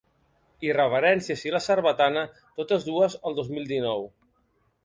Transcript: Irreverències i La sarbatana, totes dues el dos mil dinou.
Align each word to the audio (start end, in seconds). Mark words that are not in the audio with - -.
Irreverències 0.67 1.43
i 1.49 1.53
La 1.57 1.61
sarbatana, 1.65 2.25
totes 2.63 2.89
dues 2.91 3.19
el 3.31 3.39
dos 3.41 3.55
mil 3.59 3.73
dinou. 3.77 4.07